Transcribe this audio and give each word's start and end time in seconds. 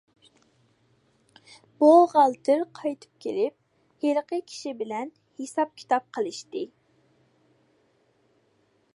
بوغالتىر 1.81 2.63
قايتىپ 2.79 3.19
كېلىپ 3.25 4.05
ھېلىقى 4.05 4.39
كىشى 4.53 4.73
بىلەن 4.79 5.11
ھېساب- 5.41 5.75
كىتاب 5.81 6.07
قىلىشتى. 6.19 6.63